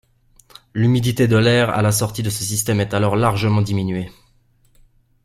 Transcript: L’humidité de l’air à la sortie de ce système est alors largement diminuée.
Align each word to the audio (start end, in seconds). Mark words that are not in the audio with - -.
L’humidité 0.73 1.27
de 1.27 1.37
l’air 1.37 1.69
à 1.69 1.83
la 1.83 1.91
sortie 1.91 2.23
de 2.23 2.31
ce 2.31 2.43
système 2.43 2.79
est 2.79 2.95
alors 2.95 3.15
largement 3.15 3.61
diminuée. 3.61 4.09